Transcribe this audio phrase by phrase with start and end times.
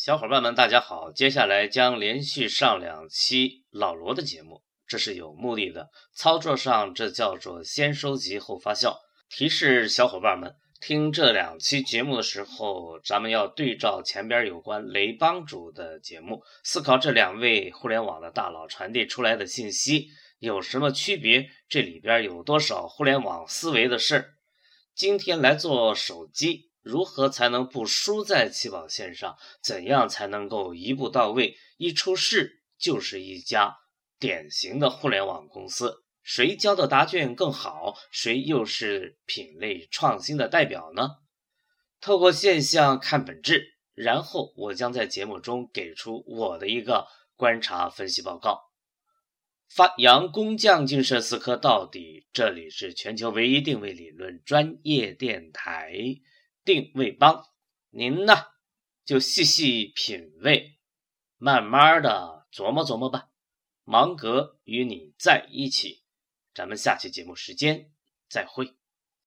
[0.00, 1.10] 小伙伴们，大家好！
[1.10, 5.88] 接下来将连续上两期老罗的节目，这是有目的的。
[6.14, 8.94] 操作上这叫做先收集后发酵。
[9.28, 20.06] 提示小伙伴们，听这两期节目的时候，咱们要对照前边有关雷帮主的节目，思考这两位互联网的大佬传递出来的信息
[20.38, 24.34] 有什么区别，这里边有多少互联网思维的事儿。
[24.94, 26.67] 今天来做手机。
[26.88, 29.36] 如何才能不输在起跑线上？
[29.62, 31.54] 怎样才能够一步到位？
[31.76, 33.76] 一出世就是一家
[34.18, 36.02] 典型的互联网公司。
[36.22, 37.94] 谁交的答卷更好？
[38.10, 41.10] 谁又是品类创新的代表呢？
[42.00, 48.62] 透过现象看本质，然后我将在节目中给出我的一个观察分析报告。
[49.68, 52.26] 发扬工匠精神，思科到底。
[52.32, 55.92] 这里是全球唯一定位理论专业电台。
[56.68, 57.46] 定位帮，
[57.88, 58.34] 您呢
[59.06, 60.76] 就细细品味，
[61.38, 63.30] 慢慢的琢磨琢磨吧。
[63.84, 66.04] 芒格与你在一起，
[66.52, 67.90] 咱们下期节目时间
[68.28, 68.77] 再会。